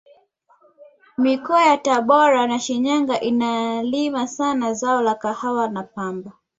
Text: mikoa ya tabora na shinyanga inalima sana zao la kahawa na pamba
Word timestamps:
mikoa 1.17 1.65
ya 1.65 1.77
tabora 1.77 2.47
na 2.47 2.59
shinyanga 2.59 3.19
inalima 3.21 4.27
sana 4.27 4.73
zao 4.73 5.01
la 5.01 5.15
kahawa 5.15 5.67
na 5.69 5.83
pamba 5.83 6.31